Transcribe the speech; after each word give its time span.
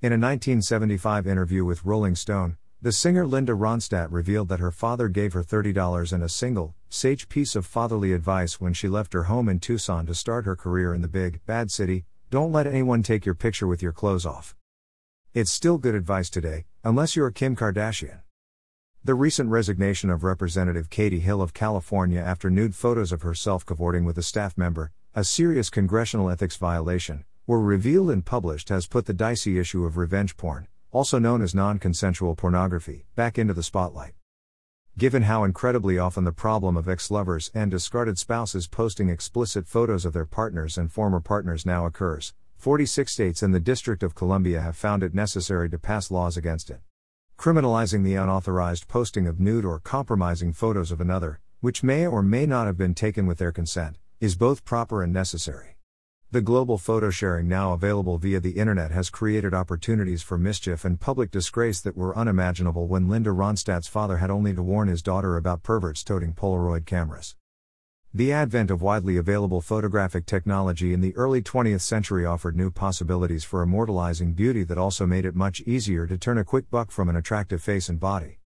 In 0.00 0.12
a 0.12 0.14
1975 0.14 1.26
interview 1.26 1.64
with 1.64 1.84
Rolling 1.84 2.14
Stone, 2.14 2.56
the 2.80 2.92
singer 2.92 3.26
Linda 3.26 3.50
Ronstadt 3.50 4.06
revealed 4.12 4.48
that 4.48 4.60
her 4.60 4.70
father 4.70 5.08
gave 5.08 5.32
her 5.32 5.42
$30 5.42 6.12
and 6.12 6.22
a 6.22 6.28
single, 6.28 6.76
sage 6.88 7.28
piece 7.28 7.56
of 7.56 7.66
fatherly 7.66 8.12
advice 8.12 8.60
when 8.60 8.72
she 8.72 8.86
left 8.86 9.12
her 9.12 9.24
home 9.24 9.48
in 9.48 9.58
Tucson 9.58 10.06
to 10.06 10.14
start 10.14 10.44
her 10.44 10.54
career 10.54 10.94
in 10.94 11.02
the 11.02 11.08
big, 11.08 11.44
bad 11.46 11.72
city 11.72 12.04
don't 12.30 12.52
let 12.52 12.68
anyone 12.68 13.02
take 13.02 13.26
your 13.26 13.34
picture 13.34 13.66
with 13.66 13.82
your 13.82 13.90
clothes 13.90 14.24
off. 14.24 14.54
It's 15.34 15.50
still 15.50 15.78
good 15.78 15.96
advice 15.96 16.30
today, 16.30 16.66
unless 16.84 17.16
you're 17.16 17.32
Kim 17.32 17.56
Kardashian. 17.56 18.20
The 19.02 19.16
recent 19.16 19.50
resignation 19.50 20.10
of 20.10 20.22
Representative 20.22 20.90
Katie 20.90 21.18
Hill 21.18 21.42
of 21.42 21.54
California 21.54 22.20
after 22.20 22.50
nude 22.50 22.76
photos 22.76 23.10
of 23.10 23.22
herself 23.22 23.66
cavorting 23.66 24.04
with 24.04 24.16
a 24.16 24.22
staff 24.22 24.56
member, 24.56 24.92
a 25.16 25.24
serious 25.24 25.68
congressional 25.68 26.30
ethics 26.30 26.54
violation, 26.54 27.24
were 27.48 27.62
revealed 27.62 28.10
and 28.10 28.26
published 28.26 28.68
has 28.68 28.86
put 28.86 29.06
the 29.06 29.14
dicey 29.14 29.58
issue 29.58 29.86
of 29.86 29.96
revenge 29.96 30.36
porn, 30.36 30.68
also 30.92 31.18
known 31.18 31.40
as 31.40 31.54
non 31.54 31.78
consensual 31.78 32.36
pornography, 32.36 33.06
back 33.14 33.38
into 33.38 33.54
the 33.54 33.62
spotlight. 33.62 34.12
Given 34.98 35.22
how 35.22 35.44
incredibly 35.44 35.98
often 35.98 36.24
the 36.24 36.30
problem 36.30 36.76
of 36.76 36.90
ex 36.90 37.10
lovers 37.10 37.50
and 37.54 37.70
discarded 37.70 38.18
spouses 38.18 38.66
posting 38.66 39.08
explicit 39.08 39.66
photos 39.66 40.04
of 40.04 40.12
their 40.12 40.26
partners 40.26 40.76
and 40.76 40.92
former 40.92 41.20
partners 41.20 41.64
now 41.64 41.86
occurs, 41.86 42.34
46 42.58 43.10
states 43.10 43.42
and 43.42 43.54
the 43.54 43.60
District 43.60 44.02
of 44.02 44.14
Columbia 44.14 44.60
have 44.60 44.76
found 44.76 45.02
it 45.02 45.14
necessary 45.14 45.70
to 45.70 45.78
pass 45.78 46.10
laws 46.10 46.36
against 46.36 46.68
it. 46.68 46.80
Criminalizing 47.38 48.04
the 48.04 48.16
unauthorized 48.16 48.88
posting 48.88 49.26
of 49.26 49.40
nude 49.40 49.64
or 49.64 49.80
compromising 49.80 50.52
photos 50.52 50.92
of 50.92 51.00
another, 51.00 51.40
which 51.60 51.82
may 51.82 52.06
or 52.06 52.22
may 52.22 52.44
not 52.44 52.66
have 52.66 52.76
been 52.76 52.94
taken 52.94 53.26
with 53.26 53.38
their 53.38 53.52
consent, 53.52 53.96
is 54.20 54.36
both 54.36 54.66
proper 54.66 55.02
and 55.02 55.14
necessary. 55.14 55.77
The 56.30 56.42
global 56.42 56.76
photo 56.76 57.08
sharing 57.08 57.48
now 57.48 57.72
available 57.72 58.18
via 58.18 58.38
the 58.38 58.58
internet 58.58 58.90
has 58.90 59.08
created 59.08 59.54
opportunities 59.54 60.20
for 60.20 60.36
mischief 60.36 60.84
and 60.84 61.00
public 61.00 61.30
disgrace 61.30 61.80
that 61.80 61.96
were 61.96 62.14
unimaginable 62.14 62.86
when 62.86 63.08
Linda 63.08 63.30
Ronstadt's 63.30 63.88
father 63.88 64.18
had 64.18 64.30
only 64.30 64.52
to 64.52 64.62
warn 64.62 64.88
his 64.88 65.00
daughter 65.00 65.38
about 65.38 65.62
perverts 65.62 66.04
toting 66.04 66.34
Polaroid 66.34 66.84
cameras. 66.84 67.34
The 68.12 68.30
advent 68.30 68.70
of 68.70 68.82
widely 68.82 69.16
available 69.16 69.62
photographic 69.62 70.26
technology 70.26 70.92
in 70.92 71.00
the 71.00 71.16
early 71.16 71.40
20th 71.40 71.80
century 71.80 72.26
offered 72.26 72.58
new 72.58 72.70
possibilities 72.70 73.44
for 73.44 73.62
immortalizing 73.62 74.34
beauty 74.34 74.64
that 74.64 74.76
also 74.76 75.06
made 75.06 75.24
it 75.24 75.34
much 75.34 75.62
easier 75.62 76.06
to 76.06 76.18
turn 76.18 76.36
a 76.36 76.44
quick 76.44 76.70
buck 76.70 76.90
from 76.90 77.08
an 77.08 77.16
attractive 77.16 77.62
face 77.62 77.88
and 77.88 77.98
body. 77.98 78.38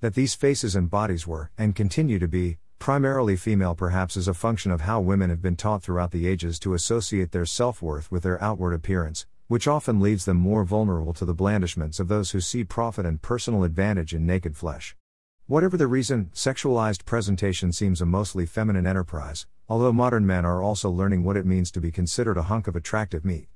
That 0.00 0.14
these 0.14 0.34
faces 0.34 0.74
and 0.74 0.88
bodies 0.88 1.26
were, 1.26 1.50
and 1.58 1.74
continue 1.74 2.18
to 2.18 2.28
be, 2.28 2.56
primarily 2.78 3.36
female 3.36 3.74
perhaps 3.74 4.16
is 4.16 4.28
a 4.28 4.34
function 4.34 4.70
of 4.70 4.82
how 4.82 5.00
women 5.00 5.30
have 5.30 5.42
been 5.42 5.56
taught 5.56 5.82
throughout 5.82 6.10
the 6.10 6.26
ages 6.26 6.58
to 6.60 6.74
associate 6.74 7.32
their 7.32 7.46
self 7.46 7.82
worth 7.82 8.10
with 8.10 8.22
their 8.22 8.42
outward 8.42 8.72
appearance, 8.72 9.26
which 9.48 9.68
often 9.68 10.00
leaves 10.00 10.24
them 10.24 10.36
more 10.36 10.64
vulnerable 10.64 11.12
to 11.14 11.24
the 11.24 11.34
blandishments 11.34 12.00
of 12.00 12.08
those 12.08 12.30
who 12.32 12.40
see 12.40 12.64
profit 12.64 13.06
and 13.06 13.22
personal 13.22 13.64
advantage 13.64 14.14
in 14.14 14.26
naked 14.26 14.56
flesh. 14.56 14.96
Whatever 15.46 15.76
the 15.76 15.86
reason, 15.86 16.30
sexualized 16.34 17.04
presentation 17.04 17.72
seems 17.72 18.00
a 18.00 18.06
mostly 18.06 18.46
feminine 18.46 18.86
enterprise, 18.86 19.46
although 19.68 19.92
modern 19.92 20.26
men 20.26 20.44
are 20.44 20.62
also 20.62 20.90
learning 20.90 21.22
what 21.22 21.36
it 21.36 21.46
means 21.46 21.70
to 21.70 21.80
be 21.80 21.92
considered 21.92 22.36
a 22.36 22.42
hunk 22.42 22.66
of 22.66 22.74
attractive 22.74 23.24
meat. 23.24 23.48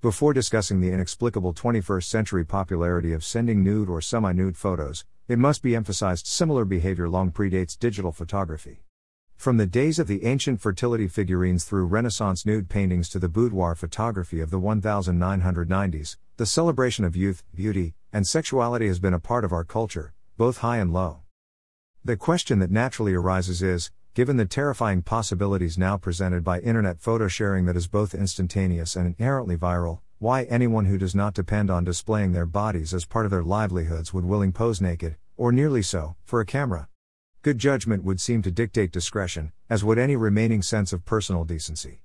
Before 0.00 0.34
discussing 0.34 0.80
the 0.80 0.90
inexplicable 0.90 1.54
21st 1.54 2.04
century 2.04 2.44
popularity 2.44 3.12
of 3.12 3.24
sending 3.24 3.62
nude 3.62 3.88
or 3.88 4.00
semi 4.00 4.32
nude 4.32 4.56
photos, 4.56 5.04
it 5.26 5.38
must 5.38 5.62
be 5.62 5.74
emphasized 5.74 6.26
similar 6.26 6.64
behavior 6.64 7.08
long 7.08 7.32
predates 7.32 7.78
digital 7.78 8.12
photography. 8.12 8.84
From 9.36 9.56
the 9.56 9.66
days 9.66 9.98
of 9.98 10.06
the 10.06 10.24
ancient 10.24 10.60
fertility 10.60 11.08
figurines 11.08 11.64
through 11.64 11.86
Renaissance 11.86 12.44
nude 12.44 12.68
paintings 12.68 13.08
to 13.08 13.18
the 13.18 13.28
boudoir 13.28 13.74
photography 13.74 14.40
of 14.40 14.50
the 14.50 14.60
1990s, 14.60 16.16
the 16.36 16.46
celebration 16.46 17.04
of 17.04 17.16
youth, 17.16 17.42
beauty, 17.54 17.94
and 18.12 18.26
sexuality 18.26 18.86
has 18.86 18.98
been 18.98 19.14
a 19.14 19.20
part 19.20 19.44
of 19.44 19.52
our 19.52 19.64
culture, 19.64 20.12
both 20.36 20.58
high 20.58 20.78
and 20.78 20.92
low. 20.92 21.20
The 22.04 22.16
question 22.16 22.58
that 22.58 22.70
naturally 22.70 23.14
arises 23.14 23.62
is 23.62 23.90
given 24.14 24.36
the 24.36 24.44
terrifying 24.44 25.02
possibilities 25.02 25.76
now 25.76 25.96
presented 25.96 26.44
by 26.44 26.60
internet 26.60 27.00
photo 27.00 27.28
sharing 27.28 27.64
that 27.64 27.76
is 27.76 27.86
both 27.86 28.14
instantaneous 28.14 28.94
and 28.94 29.06
inherently 29.06 29.56
viral, 29.56 30.00
why 30.18 30.44
anyone 30.44 30.86
who 30.86 30.98
does 30.98 31.14
not 31.14 31.34
depend 31.34 31.70
on 31.70 31.84
displaying 31.84 32.32
their 32.32 32.46
bodies 32.46 32.94
as 32.94 33.04
part 33.04 33.24
of 33.24 33.30
their 33.30 33.42
livelihoods 33.42 34.14
would 34.14 34.24
willing 34.24 34.52
pose 34.52 34.80
naked, 34.80 35.16
or 35.36 35.52
nearly 35.52 35.82
so, 35.82 36.16
for 36.24 36.40
a 36.40 36.46
camera. 36.46 36.88
Good 37.42 37.58
judgment 37.58 38.04
would 38.04 38.20
seem 38.20 38.40
to 38.42 38.50
dictate 38.50 38.90
discretion, 38.90 39.52
as 39.68 39.84
would 39.84 39.98
any 39.98 40.16
remaining 40.16 40.62
sense 40.62 40.92
of 40.92 41.04
personal 41.04 41.44
decency. 41.44 42.00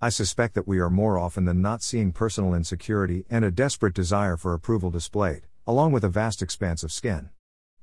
I 0.00 0.08
suspect 0.08 0.54
that 0.54 0.68
we 0.68 0.78
are 0.78 0.90
more 0.90 1.18
often 1.18 1.44
than 1.44 1.60
not 1.60 1.82
seeing 1.82 2.12
personal 2.12 2.54
insecurity 2.54 3.26
and 3.28 3.44
a 3.44 3.50
desperate 3.50 3.94
desire 3.94 4.36
for 4.36 4.54
approval 4.54 4.90
displayed, 4.90 5.46
along 5.66 5.92
with 5.92 6.04
a 6.04 6.08
vast 6.08 6.42
expanse 6.42 6.82
of 6.82 6.92
skin. 6.92 7.30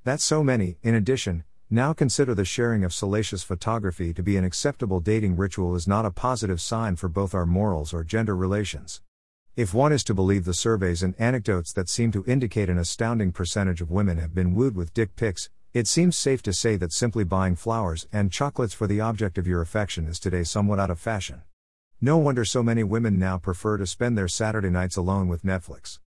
That 0.03 0.21
so 0.21 0.43
many, 0.43 0.77
in 0.81 0.95
addition, 0.95 1.43
now 1.69 1.93
consider 1.93 2.35
the 2.35 2.45
sharing 2.45 2.83
of 2.83 2.93
salacious 2.93 3.43
photography 3.43 4.13
to 4.13 4.23
be 4.23 4.37
an 4.37 4.43
acceptable 4.43 4.99
dating 4.99 5.37
ritual 5.37 5.75
is 5.75 5.87
not 5.87 6.05
a 6.05 6.11
positive 6.11 6.59
sign 6.59 6.95
for 6.95 7.07
both 7.07 7.33
our 7.33 7.45
morals 7.45 7.93
or 7.93 8.03
gender 8.03 8.35
relations. 8.35 9.01
If 9.61 9.75
one 9.75 9.91
is 9.91 10.03
to 10.05 10.15
believe 10.15 10.45
the 10.45 10.55
surveys 10.55 11.03
and 11.03 11.13
anecdotes 11.19 11.71
that 11.73 11.87
seem 11.87 12.11
to 12.13 12.25
indicate 12.25 12.67
an 12.67 12.79
astounding 12.79 13.31
percentage 13.31 13.79
of 13.79 13.91
women 13.91 14.17
have 14.17 14.33
been 14.33 14.55
wooed 14.55 14.75
with 14.75 14.91
dick 14.91 15.15
pics, 15.15 15.51
it 15.71 15.85
seems 15.85 16.17
safe 16.17 16.41
to 16.41 16.51
say 16.51 16.77
that 16.77 16.91
simply 16.91 17.23
buying 17.23 17.55
flowers 17.55 18.07
and 18.11 18.31
chocolates 18.31 18.73
for 18.73 18.87
the 18.87 18.99
object 18.99 19.37
of 19.37 19.45
your 19.45 19.61
affection 19.61 20.07
is 20.07 20.19
today 20.19 20.43
somewhat 20.43 20.79
out 20.79 20.89
of 20.89 20.99
fashion. 20.99 21.43
No 22.01 22.17
wonder 22.17 22.43
so 22.43 22.63
many 22.63 22.83
women 22.83 23.19
now 23.19 23.37
prefer 23.37 23.77
to 23.77 23.85
spend 23.85 24.17
their 24.17 24.27
Saturday 24.27 24.71
nights 24.71 24.97
alone 24.97 25.27
with 25.27 25.43
Netflix. 25.43 25.99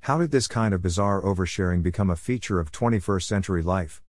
How 0.00 0.18
did 0.18 0.30
this 0.30 0.46
kind 0.46 0.74
of 0.74 0.82
bizarre 0.82 1.22
oversharing 1.22 1.82
become 1.82 2.10
a 2.10 2.16
feature 2.16 2.60
of 2.60 2.70
21st 2.70 3.22
century 3.22 3.62
life? 3.62 4.02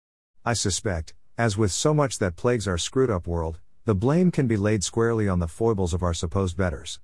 I 0.44 0.54
suspect, 0.54 1.14
as 1.38 1.56
with 1.56 1.72
so 1.72 1.94
much 1.94 2.18
that 2.18 2.38
plagues 2.38 2.68
our 2.68 2.80
screwed 2.80 3.12
up 3.12 3.28
world, 3.28 3.60
the 3.86 3.94
blame 3.94 4.32
can 4.32 4.48
be 4.48 4.58
laid 4.58 4.84
squarely 4.84 5.30
on 5.30 5.38
the 5.38 5.48
foibles 5.48 5.94
of 5.94 6.02
our 6.02 6.16
supposed 6.16 6.58
betters. 6.58 7.00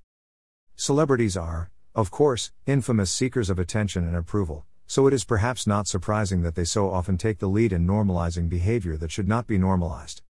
Celebrities 0.80 1.36
are, 1.36 1.70
of 1.94 2.10
course, 2.10 2.52
infamous 2.64 3.12
seekers 3.12 3.50
of 3.50 3.58
attention 3.58 4.02
and 4.06 4.16
approval, 4.16 4.64
so 4.86 5.06
it 5.06 5.12
is 5.12 5.24
perhaps 5.26 5.66
not 5.66 5.86
surprising 5.86 6.40
that 6.40 6.54
they 6.54 6.64
so 6.64 6.90
often 6.90 7.18
take 7.18 7.38
the 7.38 7.50
lead 7.50 7.70
in 7.70 7.86
normalizing 7.86 8.48
behavior 8.48 8.96
that 8.96 9.10
should 9.10 9.28
not 9.28 9.46
be 9.46 9.58
normalized. 9.58 10.22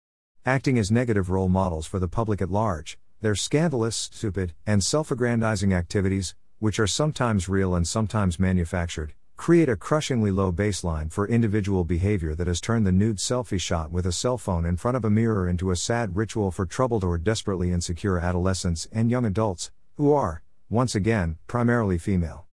Acting 0.47 0.79
as 0.79 0.89
negative 0.89 1.29
role 1.29 1.49
models 1.49 1.85
for 1.85 1.99
the 1.99 2.07
public 2.07 2.41
at 2.41 2.49
large, 2.49 2.97
their 3.21 3.35
scandalous, 3.35 4.09
stupid, 4.11 4.55
and 4.65 4.83
self 4.83 5.11
aggrandizing 5.11 5.71
activities, 5.71 6.33
which 6.57 6.79
are 6.79 6.87
sometimes 6.87 7.47
real 7.47 7.75
and 7.75 7.87
sometimes 7.87 8.39
manufactured, 8.39 9.13
create 9.37 9.69
a 9.69 9.75
crushingly 9.75 10.31
low 10.31 10.51
baseline 10.51 11.11
for 11.11 11.27
individual 11.27 11.83
behavior 11.83 12.33
that 12.33 12.47
has 12.47 12.59
turned 12.59 12.87
the 12.87 12.91
nude 12.91 13.17
selfie 13.17 13.61
shot 13.61 13.91
with 13.91 14.07
a 14.07 14.11
cell 14.11 14.39
phone 14.39 14.65
in 14.65 14.77
front 14.77 14.97
of 14.97 15.05
a 15.05 15.11
mirror 15.11 15.47
into 15.47 15.69
a 15.69 15.75
sad 15.75 16.15
ritual 16.15 16.49
for 16.49 16.65
troubled 16.65 17.03
or 17.03 17.19
desperately 17.19 17.71
insecure 17.71 18.17
adolescents 18.17 18.87
and 18.91 19.11
young 19.11 19.25
adults, 19.25 19.69
who 19.99 20.13
are, 20.13 20.41
once 20.69 20.95
again, 20.95 21.37
primarily 21.45 21.97
female. 21.97 22.45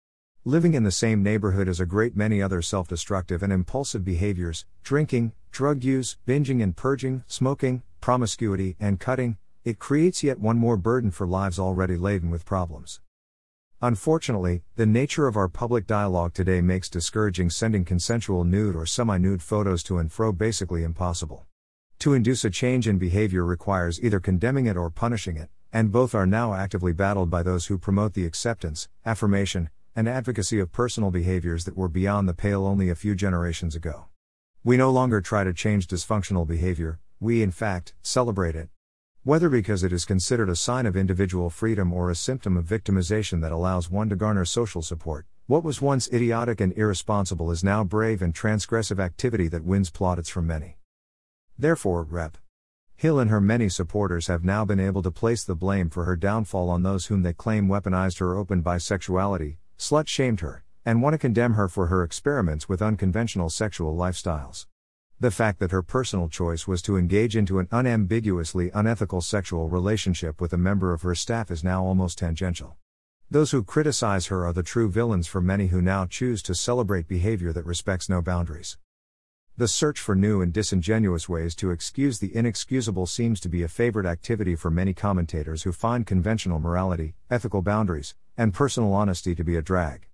Living 0.45 0.73
in 0.73 0.81
the 0.81 0.89
same 0.89 1.21
neighborhood 1.21 1.67
as 1.67 1.79
a 1.79 1.85
great 1.85 2.17
many 2.17 2.41
other 2.41 2.59
self 2.59 2.87
destructive 2.87 3.43
and 3.43 3.53
impulsive 3.53 4.03
behaviors 4.03 4.65
drinking, 4.81 5.31
drug 5.51 5.83
use, 5.83 6.17
binging 6.25 6.63
and 6.63 6.75
purging, 6.75 7.23
smoking, 7.27 7.83
promiscuity, 8.01 8.75
and 8.79 8.99
cutting 8.99 9.37
it 9.63 9.77
creates 9.77 10.23
yet 10.23 10.39
one 10.39 10.57
more 10.57 10.75
burden 10.75 11.11
for 11.11 11.27
lives 11.27 11.59
already 11.59 11.97
laden 11.97 12.31
with 12.31 12.45
problems. 12.45 12.99
Unfortunately, 13.79 14.63
the 14.75 14.87
nature 14.87 15.27
of 15.27 15.37
our 15.37 15.47
public 15.47 15.85
dialogue 15.85 16.33
today 16.33 16.61
makes 16.61 16.89
discouraging 16.89 17.51
sending 17.51 17.85
consensual 17.85 18.43
nude 18.43 18.75
or 18.75 18.87
semi 18.87 19.19
nude 19.19 19.43
photos 19.43 19.83
to 19.83 19.99
and 19.99 20.11
fro 20.11 20.31
basically 20.31 20.83
impossible. 20.83 21.45
To 21.99 22.13
induce 22.13 22.43
a 22.43 22.49
change 22.49 22.87
in 22.87 22.97
behavior 22.97 23.45
requires 23.45 24.01
either 24.01 24.19
condemning 24.19 24.65
it 24.65 24.75
or 24.75 24.89
punishing 24.89 25.37
it, 25.37 25.51
and 25.75 25.91
both 25.91 26.15
are 26.15 26.25
now 26.25 26.53
actively 26.53 26.93
battled 26.93 27.29
by 27.29 27.43
those 27.43 27.65
who 27.65 27.77
promote 27.77 28.13
the 28.13 28.25
acceptance, 28.25 28.87
affirmation, 29.05 29.69
and 29.93 30.07
advocacy 30.07 30.57
of 30.57 30.71
personal 30.71 31.11
behaviors 31.11 31.65
that 31.65 31.75
were 31.75 31.89
beyond 31.89 32.29
the 32.29 32.33
pale 32.33 32.65
only 32.65 32.89
a 32.89 32.95
few 32.95 33.13
generations 33.13 33.75
ago. 33.75 34.05
We 34.63 34.77
no 34.77 34.89
longer 34.89 35.19
try 35.19 35.43
to 35.43 35.53
change 35.53 35.87
dysfunctional 35.87 36.47
behavior, 36.47 37.01
we, 37.19 37.43
in 37.43 37.51
fact, 37.51 37.93
celebrate 38.01 38.55
it. 38.55 38.69
Whether 39.25 39.49
because 39.49 39.83
it 39.83 39.91
is 39.91 40.05
considered 40.05 40.47
a 40.47 40.55
sign 40.55 40.85
of 40.85 40.95
individual 40.95 41.49
freedom 41.49 41.91
or 41.91 42.09
a 42.09 42.15
symptom 42.15 42.55
of 42.55 42.63
victimization 42.63 43.41
that 43.41 43.51
allows 43.51 43.91
one 43.91 44.07
to 44.07 44.15
garner 44.15 44.45
social 44.45 44.81
support, 44.81 45.25
what 45.47 45.65
was 45.65 45.81
once 45.81 46.07
idiotic 46.07 46.61
and 46.61 46.71
irresponsible 46.77 47.51
is 47.51 47.65
now 47.65 47.83
brave 47.83 48.21
and 48.21 48.33
transgressive 48.33 49.01
activity 49.01 49.49
that 49.49 49.65
wins 49.65 49.89
plaudits 49.89 50.29
from 50.29 50.47
many. 50.47 50.77
Therefore, 51.59 52.03
Rep. 52.03 52.37
Hill 52.97 53.19
and 53.19 53.29
her 53.29 53.41
many 53.41 53.67
supporters 53.67 54.27
have 54.27 54.45
now 54.45 54.63
been 54.63 54.79
able 54.79 55.03
to 55.03 55.11
place 55.11 55.43
the 55.43 55.53
blame 55.53 55.89
for 55.89 56.05
her 56.05 56.15
downfall 56.15 56.69
on 56.69 56.83
those 56.83 57.07
whom 57.07 57.23
they 57.23 57.33
claim 57.33 57.67
weaponized 57.67 58.19
her 58.19 58.37
open 58.37 58.63
bisexuality, 58.63 59.57
slut 59.77 60.07
shamed 60.07 60.39
her, 60.39 60.63
and 60.85 61.01
want 61.01 61.13
to 61.13 61.17
condemn 61.17 61.55
her 61.55 61.67
for 61.67 61.87
her 61.87 62.03
experiments 62.03 62.69
with 62.69 62.81
unconventional 62.81 63.49
sexual 63.49 63.97
lifestyles. 63.97 64.67
The 65.19 65.29
fact 65.29 65.59
that 65.59 65.71
her 65.71 65.81
personal 65.81 66.29
choice 66.29 66.67
was 66.67 66.81
to 66.83 66.95
engage 66.95 67.35
into 67.35 67.59
an 67.59 67.67
unambiguously 67.69 68.71
unethical 68.73 69.19
sexual 69.19 69.67
relationship 69.67 70.39
with 70.39 70.53
a 70.53 70.57
member 70.57 70.93
of 70.93 71.01
her 71.01 71.15
staff 71.15 71.51
is 71.51 71.65
now 71.65 71.83
almost 71.83 72.17
tangential. 72.17 72.77
Those 73.29 73.51
who 73.51 73.63
criticize 73.63 74.27
her 74.27 74.45
are 74.45 74.53
the 74.53 74.63
true 74.63 74.89
villains 74.89 75.27
for 75.27 75.41
many 75.41 75.67
who 75.67 75.81
now 75.81 76.05
choose 76.05 76.41
to 76.43 76.55
celebrate 76.55 77.09
behavior 77.09 77.51
that 77.51 77.65
respects 77.65 78.07
no 78.07 78.21
boundaries. 78.21 78.77
The 79.57 79.69
search 79.69 80.01
for 80.01 80.15
new 80.15 80.41
and 80.41 80.51
disingenuous 80.51 81.29
ways 81.29 81.55
to 81.55 81.71
excuse 81.71 82.19
the 82.19 82.35
inexcusable 82.35 83.05
seems 83.05 83.39
to 83.39 83.47
be 83.47 83.63
a 83.63 83.69
favorite 83.69 84.05
activity 84.05 84.53
for 84.53 84.69
many 84.69 84.93
commentators 84.93 85.63
who 85.63 85.71
find 85.71 86.05
conventional 86.05 86.59
morality, 86.59 87.15
ethical 87.31 87.61
boundaries, 87.61 88.15
and 88.35 88.53
personal 88.53 88.91
honesty 88.91 89.33
to 89.33 89.45
be 89.45 89.55
a 89.55 89.61
drag. 89.61 90.09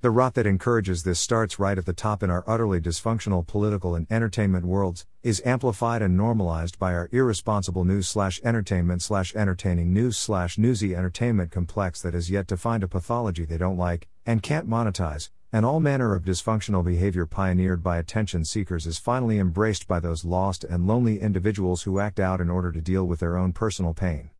The 0.00 0.12
rot 0.12 0.34
that 0.34 0.46
encourages 0.46 1.02
this 1.02 1.18
starts 1.18 1.58
right 1.58 1.76
at 1.76 1.86
the 1.86 1.92
top 1.92 2.22
in 2.22 2.30
our 2.30 2.44
utterly 2.46 2.80
dysfunctional 2.80 3.44
political 3.44 3.96
and 3.96 4.06
entertainment 4.12 4.64
worlds, 4.64 5.06
is 5.24 5.42
amplified 5.44 6.00
and 6.00 6.16
normalized 6.16 6.78
by 6.78 6.94
our 6.94 7.08
irresponsible 7.10 7.84
news 7.84 8.06
slash 8.06 8.40
entertainment 8.44 9.02
slash 9.02 9.34
entertaining 9.34 9.92
news 9.92 10.16
slash 10.16 10.56
newsy 10.56 10.94
entertainment 10.94 11.50
complex 11.50 12.00
that 12.00 12.14
has 12.14 12.30
yet 12.30 12.46
to 12.46 12.56
find 12.56 12.84
a 12.84 12.88
pathology 12.88 13.44
they 13.44 13.58
don't 13.58 13.76
like, 13.76 14.06
and 14.24 14.40
can't 14.40 14.70
monetize, 14.70 15.30
and 15.54 15.64
all 15.64 15.78
manner 15.78 16.16
of 16.16 16.24
dysfunctional 16.24 16.84
behavior 16.84 17.26
pioneered 17.26 17.80
by 17.80 17.96
attention 17.96 18.44
seekers 18.44 18.88
is 18.88 18.98
finally 18.98 19.38
embraced 19.38 19.86
by 19.86 20.00
those 20.00 20.24
lost 20.24 20.64
and 20.64 20.84
lonely 20.84 21.20
individuals 21.20 21.82
who 21.82 22.00
act 22.00 22.18
out 22.18 22.40
in 22.40 22.50
order 22.50 22.72
to 22.72 22.80
deal 22.80 23.04
with 23.04 23.20
their 23.20 23.36
own 23.36 23.52
personal 23.52 23.94
pain. 23.94 24.30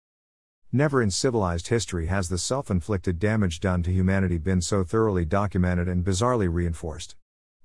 Never 0.72 1.00
in 1.00 1.12
civilized 1.12 1.68
history 1.68 2.06
has 2.06 2.28
the 2.28 2.36
self 2.36 2.68
inflicted 2.68 3.20
damage 3.20 3.60
done 3.60 3.80
to 3.84 3.92
humanity 3.92 4.38
been 4.38 4.60
so 4.60 4.82
thoroughly 4.82 5.24
documented 5.24 5.86
and 5.86 6.04
bizarrely 6.04 6.52
reinforced. 6.52 7.14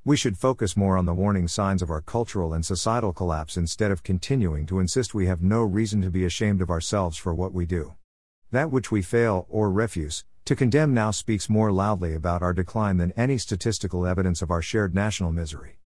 We 0.05 0.15
should 0.15 0.37
focus 0.37 0.77
more 0.77 0.95
on 0.95 1.07
the 1.07 1.15
warning 1.15 1.47
signs 1.47 1.81
of 1.81 1.89
our 1.89 2.01
cultural 2.01 2.53
and 2.53 2.63
societal 2.63 3.13
collapse 3.13 3.57
instead 3.57 3.89
of 3.89 4.03
continuing 4.03 4.67
to 4.67 4.79
insist 4.79 5.15
we 5.15 5.25
have 5.25 5.41
no 5.41 5.63
reason 5.63 6.03
to 6.03 6.11
be 6.11 6.23
ashamed 6.23 6.61
of 6.61 6.69
ourselves 6.69 7.17
for 7.17 7.33
what 7.33 7.51
we 7.51 7.65
do. 7.65 7.95
That 8.51 8.69
which 8.69 8.91
we 8.91 9.01
fail, 9.01 9.47
or 9.49 9.71
refuse, 9.71 10.23
to 10.49 10.55
condemn 10.55 10.95
now 10.95 11.11
speaks 11.11 11.47
more 11.47 11.71
loudly 11.71 12.15
about 12.15 12.41
our 12.41 12.53
decline 12.53 12.97
than 12.97 13.11
any 13.11 13.37
statistical 13.37 14.07
evidence 14.07 14.41
of 14.41 14.49
our 14.49 14.63
shared 14.63 14.95
national 14.95 15.31
misery. 15.31 15.75